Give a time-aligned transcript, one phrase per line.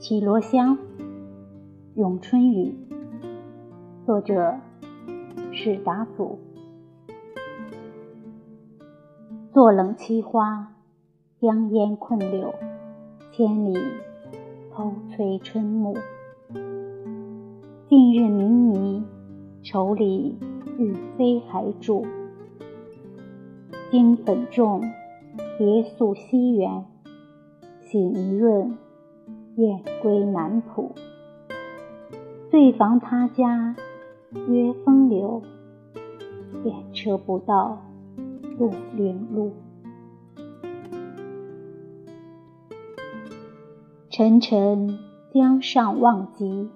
[0.00, 0.78] 绮罗香，
[1.94, 2.74] 咏春雨。
[4.06, 4.56] 作者
[5.52, 6.38] 是达祖。
[9.52, 10.72] 坐冷栖花，
[11.38, 12.54] 江烟困柳，
[13.30, 13.78] 千里
[14.72, 15.94] 偷催春暮。
[17.86, 19.02] 近日明霓，
[19.62, 20.38] 愁里
[20.78, 22.06] 日飞还住。
[23.90, 24.80] 金粉重，
[25.58, 26.86] 别宿西园，
[27.82, 28.78] 洗泥润。
[29.56, 30.92] 燕归南浦，
[32.50, 33.74] 醉房他家
[34.48, 35.42] 约风流，
[36.62, 37.78] 便车不到
[38.58, 39.52] 路陵路。
[44.08, 44.98] 沉沉
[45.32, 46.68] 江上望极，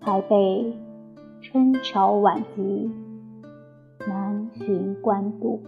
[0.00, 0.76] 还被
[1.40, 2.90] 春潮晚集，
[4.06, 5.60] 南寻官渡。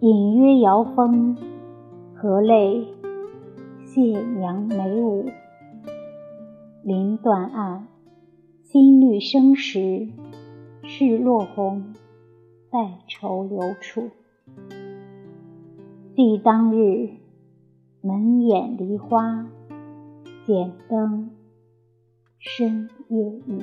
[0.00, 1.36] 隐约遥风，
[2.14, 2.86] 何泪？
[3.94, 5.26] 谢娘眉舞，
[6.82, 7.88] 林断岸，
[8.62, 10.08] 新绿生时，
[10.82, 11.92] 是落红，
[12.70, 14.08] 再愁流处。
[16.16, 17.10] 记当日，
[18.00, 19.46] 门掩梨花，
[20.46, 21.30] 剪灯，
[22.38, 23.62] 深夜雨。